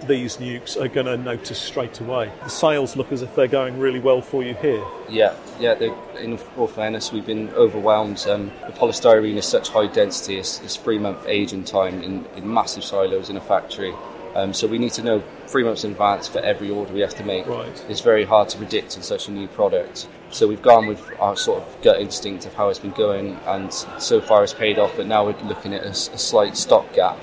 these 0.06 0.36
nukes 0.38 0.80
are 0.80 0.88
going 0.88 1.06
to 1.06 1.16
notice 1.16 1.58
straight 1.58 2.00
away. 2.00 2.32
The 2.42 2.50
sales 2.50 2.96
look 2.96 3.12
as 3.12 3.22
if 3.22 3.34
they're 3.34 3.48
going 3.48 3.78
really 3.78 4.00
well 4.00 4.20
for 4.20 4.42
you 4.42 4.54
here. 4.54 4.84
Yeah, 5.08 5.34
yeah. 5.58 5.74
In 6.18 6.38
all 6.56 6.66
fairness, 6.66 7.12
we've 7.12 7.26
been 7.26 7.50
overwhelmed. 7.50 8.24
Um, 8.28 8.50
the 8.66 8.72
polystyrene 8.72 9.36
is 9.36 9.46
such 9.46 9.68
high 9.68 9.86
density; 9.86 10.38
it's, 10.38 10.60
it's 10.60 10.76
three 10.76 10.98
month 10.98 11.26
aging 11.26 11.64
time 11.64 12.02
in, 12.02 12.26
in 12.36 12.52
massive 12.52 12.84
silos 12.84 13.30
in 13.30 13.36
a 13.36 13.40
factory. 13.40 13.94
Um, 14.34 14.54
so 14.54 14.68
we 14.68 14.78
need 14.78 14.92
to 14.92 15.02
know 15.02 15.22
three 15.46 15.64
months 15.64 15.82
in 15.82 15.90
advance 15.90 16.28
for 16.28 16.38
every 16.38 16.70
order 16.70 16.92
we 16.92 17.00
have 17.00 17.14
to 17.16 17.24
make. 17.24 17.46
Right. 17.46 17.84
It's 17.88 18.00
very 18.00 18.24
hard 18.24 18.48
to 18.50 18.58
predict 18.58 18.96
in 18.96 19.02
such 19.02 19.26
a 19.26 19.32
new 19.32 19.48
product. 19.48 20.06
So 20.30 20.46
we've 20.46 20.62
gone 20.62 20.86
with 20.86 21.04
our 21.18 21.36
sort 21.36 21.62
of 21.62 21.82
gut 21.82 22.00
instinct 22.00 22.46
of 22.46 22.54
how 22.54 22.68
it's 22.68 22.78
been 22.78 22.92
going, 22.92 23.34
and 23.46 23.72
so 23.72 24.20
far 24.20 24.44
it's 24.44 24.54
paid 24.54 24.78
off. 24.78 24.96
But 24.96 25.06
now 25.06 25.26
we're 25.26 25.40
looking 25.42 25.74
at 25.74 25.82
a 25.82 25.94
slight 25.94 26.56
stock 26.56 26.92
gap 26.94 27.18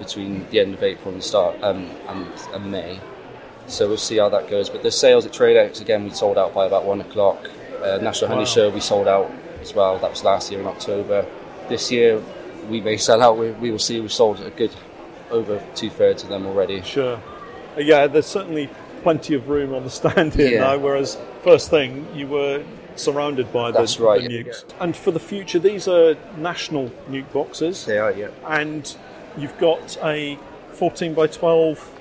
between 0.00 0.48
the 0.50 0.58
end 0.58 0.74
of 0.74 0.82
April 0.82 1.14
and 1.14 1.22
start 1.22 1.56
um, 1.62 1.88
and, 2.08 2.26
and 2.52 2.70
May. 2.72 2.98
So 3.68 3.86
we'll 3.86 3.98
see 3.98 4.16
how 4.16 4.28
that 4.30 4.50
goes. 4.50 4.68
But 4.68 4.82
the 4.82 4.90
sales 4.90 5.24
at 5.26 5.32
TradeX 5.32 5.80
again, 5.80 6.02
we 6.02 6.10
sold 6.10 6.36
out 6.38 6.52
by 6.52 6.66
about 6.66 6.84
one 6.84 7.00
o'clock. 7.00 7.48
Uh, 7.80 7.98
National 8.02 8.28
Honey 8.28 8.40
Wow. 8.40 8.44
Show 8.46 8.70
we 8.70 8.80
sold 8.80 9.06
out 9.06 9.30
as 9.60 9.72
well. 9.74 9.96
That 9.98 10.10
was 10.10 10.24
last 10.24 10.50
year 10.50 10.60
in 10.60 10.66
October. 10.66 11.24
This 11.68 11.92
year 11.92 12.20
we 12.68 12.80
may 12.80 12.96
sell 12.96 13.22
out. 13.22 13.38
We, 13.38 13.52
we 13.52 13.70
will 13.70 13.78
see. 13.78 14.00
We've 14.00 14.12
sold 14.12 14.40
a 14.40 14.50
good 14.50 14.72
over 15.30 15.62
two 15.76 15.90
thirds 15.90 16.24
of 16.24 16.28
them 16.28 16.46
already. 16.46 16.82
Sure. 16.82 17.20
Uh, 17.76 17.80
Yeah, 17.80 18.08
there's 18.08 18.26
certainly 18.26 18.68
plenty 19.02 19.34
of 19.34 19.48
room 19.48 19.72
on 19.72 19.84
the 19.84 19.90
stand 19.90 20.34
here 20.34 20.50
Yeah. 20.50 20.60
now, 20.60 20.78
whereas 20.78 21.16
first 21.44 21.70
thing 21.70 22.06
you 22.14 22.26
were 22.26 22.64
surrounded 22.96 23.50
by 23.52 23.70
the, 23.70 23.78
right. 24.00 24.20
the 24.20 24.28
nukes. 24.44 24.64
And 24.80 24.94
for 24.96 25.10
the 25.12 25.20
future, 25.20 25.58
these 25.58 25.86
are 25.88 26.16
national 26.36 26.90
nuke 27.08 27.32
boxes, 27.32 27.86
They 27.86 27.98
are, 27.98 28.12
yeah. 28.12 28.28
and 28.46 28.94
you've 29.36 29.56
got 29.58 29.96
a 30.02 30.38
14 30.72 31.14
by 31.14 31.26
12. 31.26 31.96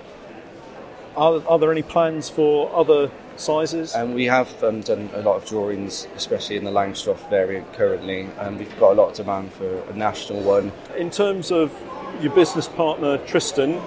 Are, 1.16 1.42
are 1.48 1.60
there 1.60 1.72
any 1.72 1.82
plans 1.82 2.30
for 2.30 2.74
other 2.76 3.12
sizes? 3.36 3.96
And 3.96 4.14
we 4.14 4.26
have 4.26 4.64
um, 4.64 4.82
done 4.82 5.10
a 5.14 5.22
lot 5.22 5.36
of 5.36 5.46
drawings, 5.46 6.08
especially 6.16 6.58
in 6.58 6.64
the 6.64 6.72
Langstroth 6.72 7.30
variant 7.30 7.72
currently. 7.74 8.30
And 8.38 8.58
we've 8.58 8.80
got 8.80 8.94
a 8.94 8.96
lot 8.96 9.10
of 9.10 9.16
demand 9.16 9.52
for 9.54 9.82
a 9.84 9.94
national 9.94 10.42
one. 10.42 10.72
In 10.98 11.10
terms 11.10 11.52
of 11.52 11.74
your 12.22 12.34
business 12.34 12.68
partner 12.68 13.18
Tristan, 13.26 13.82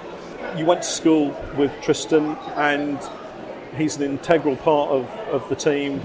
you 0.57 0.65
went 0.65 0.83
to 0.83 0.89
school 0.89 1.29
with 1.57 1.71
Tristan, 1.81 2.37
and 2.55 2.99
he's 3.75 3.95
an 3.97 4.03
integral 4.03 4.55
part 4.57 4.91
of, 4.91 5.05
of 5.29 5.47
the 5.49 5.55
team. 5.55 6.01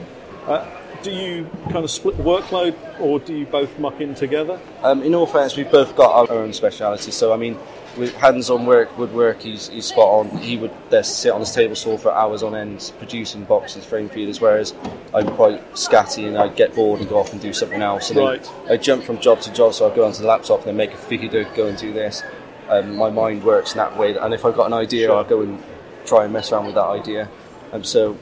Uh, 0.46 0.66
do 1.02 1.10
you 1.10 1.48
kind 1.64 1.84
of 1.84 1.90
split 1.90 2.16
the 2.16 2.22
workload, 2.22 2.74
or 3.00 3.18
do 3.20 3.34
you 3.34 3.46
both 3.46 3.78
muck 3.78 4.00
in 4.00 4.14
together? 4.14 4.58
Um, 4.82 5.02
in 5.02 5.14
all 5.14 5.26
fairness, 5.26 5.56
we've 5.56 5.70
both 5.70 5.96
got 5.96 6.30
our 6.30 6.36
own 6.36 6.52
specialities. 6.52 7.14
So, 7.14 7.32
I 7.32 7.36
mean, 7.36 7.56
with 7.96 8.14
hands-on 8.14 8.66
work, 8.66 8.96
woodwork, 8.98 9.40
he's, 9.42 9.68
he's 9.68 9.86
spot 9.86 10.26
on. 10.26 10.38
He 10.38 10.56
would 10.56 10.70
uh, 10.92 11.02
sit 11.02 11.30
on 11.32 11.40
his 11.40 11.52
table 11.52 11.74
saw 11.74 11.96
for 11.96 12.12
hours 12.12 12.42
on 12.42 12.54
end 12.54 12.92
producing 12.98 13.44
boxes, 13.44 13.84
frame 13.84 14.08
feeders, 14.08 14.40
whereas 14.40 14.74
I'm 15.14 15.26
quite 15.34 15.60
scatty 15.74 16.26
and 16.28 16.36
I 16.38 16.48
get 16.48 16.74
bored 16.74 17.00
and 17.00 17.08
go 17.08 17.18
off 17.18 17.32
and 17.32 17.40
do 17.40 17.52
something 17.52 17.82
else. 17.82 18.10
And 18.10 18.18
Right. 18.18 18.50
I 18.68 18.76
jump 18.76 19.04
from 19.04 19.18
job 19.18 19.40
to 19.42 19.52
job, 19.52 19.74
so 19.74 19.90
I 19.90 19.94
go 19.94 20.04
onto 20.04 20.22
the 20.22 20.28
laptop 20.28 20.60
and 20.60 20.68
then 20.68 20.76
make 20.76 20.92
a 20.92 20.96
feeder, 20.96 21.44
go 21.56 21.66
and 21.66 21.76
do 21.78 21.92
this. 21.92 22.22
Um, 22.68 22.96
my 22.96 23.10
mind 23.10 23.42
works 23.44 23.72
in 23.72 23.78
that 23.78 23.96
way, 23.96 24.14
and 24.16 24.34
if 24.34 24.44
I've 24.44 24.54
got 24.54 24.66
an 24.66 24.74
idea, 24.74 25.06
Sure. 25.08 25.16
I'll 25.16 25.24
go 25.24 25.40
and 25.40 25.62
try 26.04 26.24
and 26.24 26.32
mess 26.32 26.52
around 26.52 26.66
with 26.66 26.74
that 26.74 26.84
idea. 26.86 27.28
Um, 27.72 27.82
so 27.82 28.16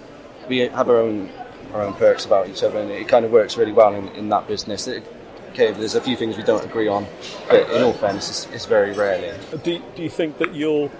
we 0.48 0.58
have 0.58 0.88
our 0.88 0.98
own 0.98 1.28
our 1.72 1.82
own 1.82 1.94
perks 1.94 2.24
about 2.24 2.48
each 2.48 2.62
other, 2.62 2.78
and 2.78 2.90
it 2.90 3.08
kind 3.08 3.24
of 3.24 3.30
works 3.30 3.56
really 3.56 3.72
well 3.72 3.94
in, 3.94 4.08
in 4.08 4.28
that 4.30 4.46
business. 4.48 4.86
It, 4.86 5.04
okay, 5.50 5.72
there's 5.72 5.94
a 5.94 6.00
few 6.00 6.16
things 6.16 6.36
we 6.36 6.42
don't 6.42 6.64
agree 6.64 6.88
on, 6.88 7.06
but 7.48 7.68
in 7.70 7.82
all 7.82 7.92
fairness, 7.92 8.28
it's, 8.28 8.54
it's 8.54 8.66
very 8.66 8.92
rarely. 8.92 9.36
Do, 9.62 9.82
do 9.94 10.02
you 10.02 10.10
think 10.10 10.38
that 10.38 10.54
you'll 10.54 10.90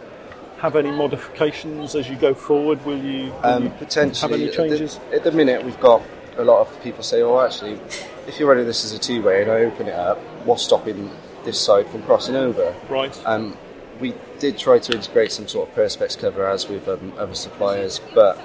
have 0.59 0.77
any 0.77 0.91
modifications 0.91 1.95
as 1.95 2.09
you 2.09 2.17
go 2.17 2.33
forward? 2.35 2.85
Will 2.87 2.99
you, 2.99 3.27
will 3.31 3.47
Um, 3.47 3.65
you 3.65 3.71
potentially, 3.71 4.21
have 4.33 4.41
any 4.41 4.49
at 4.49 4.51
the- 4.53 4.57
changes? 4.57 5.01
At 5.13 5.25
the, 5.25 5.33
minute, 5.33 5.65
we've 5.65 5.81
got 5.81 6.03
a 6.39 6.45
lot 6.45 6.61
of 6.67 6.83
people 6.83 7.03
say, 7.03 7.23
"Oh, 7.23 7.41
actually, 7.41 7.79
if 8.27 8.39
you're 8.39 8.49
running 8.49 8.67
this 8.67 8.85
as 8.85 8.93
a 8.93 8.99
two-way 8.99 9.43
and 9.43 9.51
I 9.51 9.65
open 9.65 9.87
it 9.89 9.95
up, 9.95 10.19
what's 10.45 10.63
stopping 10.63 11.11
this 11.45 11.61
side 11.61 11.87
from 11.89 12.03
crossing 12.03 12.37
over?" 12.37 12.75
Right. 12.89 13.17
Um, 13.27 13.57
we 14.01 14.13
did 14.39 14.59
try 14.59 14.79
to 14.79 14.93
integrate 14.95 15.33
some 15.33 15.49
sort 15.49 15.69
of 15.71 15.75
perspex 15.75 16.19
cover 16.19 16.47
as 16.47 16.69
with 16.69 16.87
um, 16.89 17.15
other 17.19 17.35
suppliers, 17.35 18.01
but 18.15 18.39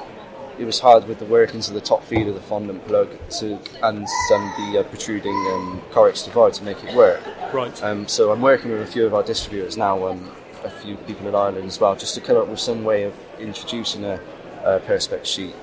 it 0.61 0.65
was 0.65 0.79
hard 0.79 1.07
with 1.07 1.17
the 1.17 1.25
workings 1.25 1.67
of 1.67 1.73
the 1.73 1.81
top 1.81 2.03
feed 2.03 2.27
of 2.27 2.35
the 2.35 2.41
fondant 2.41 2.85
plug 2.85 3.09
to 3.31 3.57
and 3.81 4.05
um, 4.31 4.53
the 4.59 4.79
uh, 4.79 4.83
protruding 4.83 5.33
um, 5.33 5.81
Correx 5.89 6.23
divide 6.23 6.53
to 6.53 6.63
make 6.63 6.83
it 6.83 6.95
work. 6.95 7.19
right. 7.51 7.81
Um, 7.83 8.07
so 8.07 8.31
I'm 8.31 8.41
working 8.41 8.69
with 8.69 8.81
a 8.81 8.85
few 8.85 9.07
of 9.07 9.15
our 9.15 9.23
distributors 9.23 9.75
now, 9.75 10.07
um, 10.07 10.31
a 10.63 10.69
few 10.69 10.97
people 10.97 11.27
in 11.27 11.33
Ireland 11.33 11.65
as 11.65 11.79
well, 11.79 11.95
just 11.95 12.13
to 12.13 12.21
come 12.21 12.37
up 12.37 12.47
with 12.47 12.59
some 12.59 12.83
way 12.83 13.03
of 13.05 13.15
introducing 13.39 14.05
a, 14.05 14.21
a 14.63 14.79
perspex 14.81 15.25
sheet. 15.25 15.55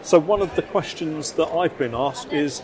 So 0.00 0.18
one 0.18 0.40
of 0.40 0.56
the 0.56 0.62
questions 0.62 1.32
that 1.32 1.48
I've 1.48 1.76
been 1.76 1.94
asked 1.94 2.32
is 2.32 2.62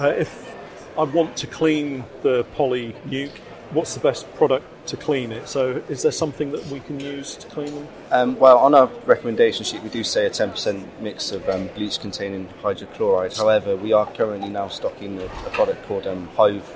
uh, 0.00 0.08
if 0.08 0.56
I 0.98 1.04
want 1.04 1.36
to 1.36 1.46
clean 1.46 2.04
the 2.22 2.42
poly 2.56 2.96
nuke, 3.06 3.38
what's 3.72 3.94
the 3.94 4.00
best 4.00 4.32
product 4.34 4.64
to 4.88 4.96
clean 4.96 5.32
it? 5.32 5.48
So 5.48 5.82
is 5.88 6.02
there 6.02 6.12
something 6.12 6.52
that 6.52 6.66
we 6.66 6.80
can 6.80 7.00
use 7.00 7.36
to 7.36 7.46
clean 7.48 7.74
them? 7.74 7.88
Um, 8.10 8.38
well, 8.38 8.58
on 8.58 8.74
our 8.74 8.86
recommendation 9.06 9.64
sheet, 9.64 9.82
we 9.82 9.88
do 9.88 10.04
say 10.04 10.26
a 10.26 10.30
10% 10.30 10.84
mix 11.00 11.32
of 11.32 11.48
um, 11.48 11.68
bleach 11.68 12.00
containing 12.00 12.48
hydrochloride. 12.62 13.36
However, 13.36 13.76
we 13.76 13.92
are 13.92 14.06
currently 14.12 14.48
now 14.48 14.68
stocking 14.68 15.18
a, 15.20 15.24
a 15.24 15.50
product 15.50 15.86
called 15.86 16.06
um, 16.06 16.28
Hive, 16.36 16.68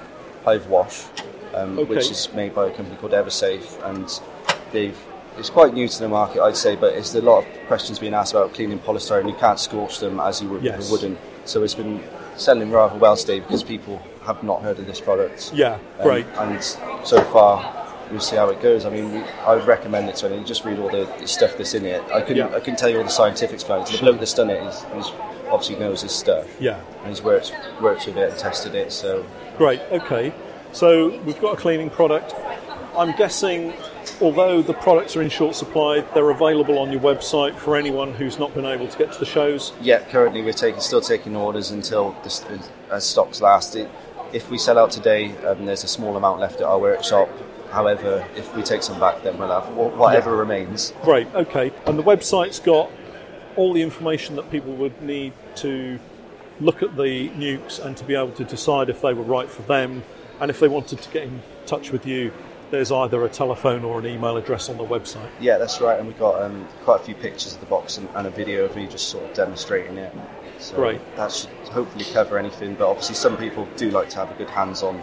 Hive 0.45 0.67
Wash, 0.69 1.05
um, 1.55 1.79
Okay. 1.79 1.95
which 1.97 2.11
is 2.11 2.33
made 2.33 2.55
by 2.55 2.67
a 2.69 2.73
company 2.73 2.97
called 2.97 3.13
Eversafe, 3.13 3.83
and 3.91 4.21
they've 4.73 4.99
it's 5.39 5.51
quite 5.51 5.75
new 5.75 5.87
to 5.87 5.99
the 5.99 6.09
market, 6.09 6.41
I'd 6.41 6.57
say, 6.57 6.77
but 6.77 6.95
it's 6.95 7.15
a 7.15 7.21
lot 7.21 7.45
of 7.45 7.67
questions 7.67 7.99
being 7.99 8.15
asked 8.15 8.33
about 8.33 8.55
cleaning 8.55 8.79
polystyrene. 8.79 9.29
You 9.29 9.35
can't 9.35 9.61
scorch 9.61 9.99
them 9.99 10.19
as 10.19 10.41
you 10.41 10.49
would 10.49 10.63
Yes. 10.63 10.79
with 10.79 10.89
a 10.89 10.93
wooden, 10.93 11.19
so 11.45 11.63
it's 11.63 11.75
been 11.75 12.03
selling 12.37 12.71
rather 12.71 12.97
well 12.99 13.19
today 13.19 13.41
because 13.41 13.63
people 13.63 14.01
have 14.27 14.43
not 14.43 14.63
heard 14.63 14.79
of 14.79 14.87
this 14.87 15.01
product. 15.01 15.53
Yeah, 15.55 15.75
Um, 15.75 15.81
great. 16.03 16.27
And 16.39 16.63
so 16.63 17.23
far, 17.33 17.87
we'll 18.11 18.21
see 18.21 18.37
how 18.37 18.49
it 18.51 18.61
goes. 18.61 18.85
I 18.85 18.91
mean, 18.91 19.13
we, 19.13 19.19
I 19.47 19.55
would 19.55 19.67
recommend 19.67 20.09
it 20.09 20.17
to 20.17 20.27
anyone. 20.27 20.45
Just 20.45 20.65
read 20.65 20.79
all 20.79 20.91
the, 20.91 21.05
the 21.21 21.27
stuff 21.29 21.57
that's 21.57 21.75
in 21.75 21.85
it. 21.87 22.03
I 22.13 22.21
couldn't, 22.21 22.51
Yeah. 22.51 22.57
I 22.57 22.61
couldn't 22.61 22.77
tell 22.79 22.89
you 22.89 22.99
all 22.99 23.05
the 23.05 23.11
scientific 23.11 23.55
explanations. 23.55 23.99
The 24.01 24.05
bloke 24.05 24.19
that's 24.19 24.35
done 24.35 24.51
it 24.51 24.63
is, 24.63 24.75
is 24.97 25.13
obviously 25.49 25.77
knows 25.77 26.03
his 26.03 26.13
stuff. 26.13 26.47
Yeah, 26.61 26.81
And 27.01 27.09
he's 27.09 27.23
worked, 27.23 27.53
worked 27.81 28.07
with 28.07 28.17
it 28.17 28.31
and 28.31 28.39
tested 28.39 28.75
it. 28.75 28.93
So 28.93 29.25
great. 29.57 29.81
Okay. 29.93 30.33
So 30.73 31.19
we've 31.21 31.41
got 31.41 31.55
a 31.55 31.57
cleaning 31.57 31.89
product. 31.91 32.35
I'm 32.97 33.15
guessing, 33.17 33.75
although 34.23 34.63
the 34.63 34.73
products 34.73 35.17
are 35.17 35.23
in 35.23 35.29
short 35.29 35.55
supply, 35.55 36.01
they're 36.15 36.31
available 36.31 36.79
on 36.79 36.91
your 36.91 37.01
website 37.03 37.55
for 37.55 37.77
anyone 37.77 38.15
who's 38.15 38.39
not 38.39 38.55
been 38.55 38.65
able 38.65 38.89
to 38.89 38.99
get 38.99 39.13
to 39.13 39.19
the 39.19 39.27
shows. 39.27 39.73
yeah, 39.83 40.01
currently 40.11 40.41
we're 40.43 40.53
taking, 40.55 40.81
still 40.81 41.03
taking 41.03 41.37
orders 41.37 41.71
until 41.71 42.17
this, 42.25 42.43
as 42.91 43.05
stocks 43.05 43.41
last. 43.43 43.77
It, 43.77 43.91
if 44.33 44.51
we 44.51 44.59
sell 44.59 44.79
out 44.79 44.91
today, 44.91 45.37
um, 45.47 45.65
there's 45.67 45.85
a 45.85 45.89
small 45.89 46.17
amount 46.17 46.41
left 46.41 46.57
at 46.61 46.67
our 46.67 46.79
workshop. 46.79 47.29
However, 47.71 48.25
if 48.37 48.55
we 48.57 48.63
take 48.63 48.83
some 48.83 48.99
back, 49.01 49.23
then 49.23 49.39
we'll 49.39 49.49
have 49.49 49.69
whatever 49.75 50.31
Yeah. 50.31 50.39
remains. 50.39 50.93
Great, 51.03 51.27
okay. 51.35 51.73
And 51.87 51.99
the 51.99 52.03
website's 52.03 52.59
got 52.61 52.91
all 53.57 53.73
the 53.73 53.83
information 53.83 54.37
that 54.37 54.51
people 54.51 54.73
would 54.75 55.01
need 55.03 55.33
to 55.57 55.99
look 56.61 56.83
at 56.83 56.97
the 56.97 57.29
nukes 57.31 57.85
and 57.85 57.97
to 57.97 58.05
be 58.05 58.15
able 58.15 58.31
to 58.33 58.45
decide 58.45 58.89
if 58.89 59.01
they 59.03 59.13
were 59.13 59.23
right 59.23 59.49
for 59.51 59.63
them. 59.63 60.03
And 60.41 60.51
if 60.51 60.61
they 60.61 60.69
wanted 60.69 61.01
to 61.03 61.11
get 61.11 61.25
in 61.25 61.43
touch 61.67 61.91
with 61.93 62.07
you, 62.07 62.33
there's 62.71 62.91
either 62.93 63.25
a 63.25 63.29
telephone 63.29 63.85
or 63.85 63.99
an 64.01 64.07
email 64.07 64.37
address 64.37 64.69
on 64.69 64.77
the 64.77 64.85
website. 64.85 65.29
Yeah, 65.41 65.57
that's 65.59 65.81
right. 65.81 65.99
And 65.99 66.07
we've 66.09 66.19
got 66.19 66.43
um, 66.43 66.67
quite 66.85 67.01
a 67.01 67.05
few 67.05 67.15
pictures 67.15 67.55
of 67.55 67.61
the 67.61 67.67
box 67.67 67.97
and, 67.97 68.09
and 68.15 68.27
a 68.27 68.31
video 68.31 68.65
of 68.65 68.75
me 68.77 68.87
just 68.87 69.09
sort 69.09 69.25
of 69.25 69.35
demonstrating 69.35 69.97
it. 69.99 70.13
So 70.59 70.77
Great. 70.77 71.01
That 71.17 71.33
should 71.33 71.51
hopefully 71.69 72.05
cover 72.13 72.39
anything. 72.39 72.75
But 72.75 72.89
obviously, 72.89 73.15
some 73.15 73.37
people 73.37 73.69
do 73.77 73.91
like 73.91 74.09
to 74.11 74.17
have 74.17 74.31
a 74.31 74.35
good 74.35 74.51
hands-on 74.51 75.03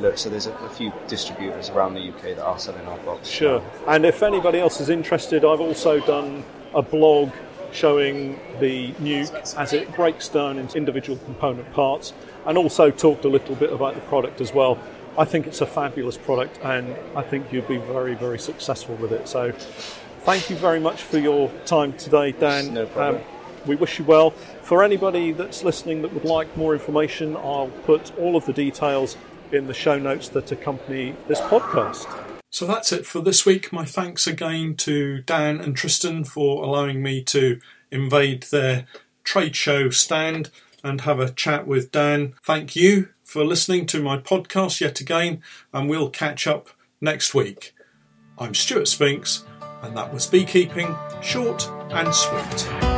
look. 0.00 0.18
So 0.18 0.28
there's 0.28 0.46
a, 0.46 0.52
a 0.52 0.68
few 0.68 0.92
distributors 1.06 1.70
around 1.70 1.94
the 1.94 2.08
UK 2.08 2.22
that 2.36 2.44
are 2.44 2.58
selling 2.58 2.86
our 2.86 2.98
box. 2.98 3.28
Sure. 3.28 3.62
And 3.86 4.04
if 4.04 4.22
anybody 4.22 4.58
else 4.58 4.80
is 4.80 4.88
interested, 4.88 5.44
I've 5.44 5.60
also 5.60 6.00
done 6.00 6.44
a 6.74 6.82
blog 6.82 7.30
showing 7.72 8.38
the 8.60 8.92
nuke 8.94 9.56
as 9.56 9.72
it 9.72 9.94
breaks 9.94 10.28
down 10.28 10.58
into 10.58 10.76
individual 10.78 11.18
component 11.18 11.70
parts 11.72 12.12
and 12.46 12.56
also 12.56 12.90
talked 12.90 13.24
a 13.24 13.28
little 13.28 13.54
bit 13.56 13.72
about 13.72 13.94
the 13.94 14.00
product 14.02 14.40
as 14.40 14.54
well. 14.54 14.78
I 15.18 15.24
think 15.24 15.46
it's 15.46 15.60
a 15.60 15.66
fabulous 15.66 16.16
product 16.16 16.58
and 16.62 16.96
I 17.14 17.22
think 17.22 17.52
you'll 17.52 17.66
be 17.66 17.78
very, 17.78 18.14
very 18.14 18.38
successful 18.38 18.94
with 18.96 19.12
it. 19.12 19.28
So 19.28 19.52
thank 20.20 20.48
you 20.48 20.56
very 20.56 20.80
much 20.80 21.02
for 21.02 21.18
your 21.18 21.50
time 21.66 21.92
today, 21.94 22.32
Dan. 22.32 22.68
Um, 22.68 22.74
No 22.74 22.86
problem. 22.86 23.22
We 23.66 23.76
wish 23.76 23.98
you 23.98 24.04
well. 24.04 24.30
For 24.62 24.82
anybody 24.82 25.32
that's 25.32 25.64
listening 25.64 26.02
that 26.02 26.12
would 26.12 26.24
like 26.24 26.56
more 26.56 26.74
information, 26.74 27.36
I'll 27.36 27.70
put 27.84 28.16
all 28.18 28.36
of 28.36 28.46
the 28.46 28.52
details 28.52 29.16
in 29.52 29.66
the 29.66 29.74
show 29.74 29.98
notes 29.98 30.28
that 30.30 30.52
accompany 30.52 31.14
this 31.26 31.40
podcast. 31.40 32.06
So 32.50 32.66
that's 32.66 32.92
it 32.92 33.06
for 33.06 33.20
this 33.20 33.44
week. 33.44 33.72
My 33.72 33.84
thanks 33.84 34.26
again 34.26 34.74
to 34.76 35.22
Dan 35.22 35.60
and 35.60 35.76
Tristan 35.76 36.24
for 36.24 36.62
allowing 36.62 37.02
me 37.02 37.22
to 37.24 37.60
invade 37.90 38.44
their 38.44 38.86
trade 39.22 39.54
show 39.54 39.90
stand 39.90 40.50
and 40.82 41.02
have 41.02 41.20
a 41.20 41.30
chat 41.30 41.66
with 41.66 41.92
Dan. 41.92 42.34
Thank 42.42 42.74
you 42.74 43.08
for 43.22 43.44
listening 43.44 43.84
to 43.86 44.02
my 44.02 44.16
podcast 44.16 44.80
yet 44.80 45.00
again, 45.00 45.42
and 45.72 45.88
we'll 45.88 46.10
catch 46.10 46.46
up 46.46 46.70
next 47.00 47.34
week. 47.34 47.74
I'm 48.38 48.54
Stuart 48.54 48.88
Spinks, 48.88 49.44
and 49.82 49.96
that 49.96 50.14
was 50.14 50.26
Beekeeping 50.26 50.96
Short 51.20 51.68
and 51.90 52.14
Sweet. 52.14 52.97